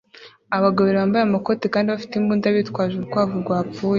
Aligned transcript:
Abagabo 0.57 0.83
babiri 0.85 0.99
bambaye 1.01 1.23
amakoti 1.25 1.65
kandi 1.73 1.87
bafite 1.93 2.13
imbunda 2.15 2.53
bitwaje 2.55 2.93
urukwavu 2.95 3.33
rwapfuye 3.43 3.89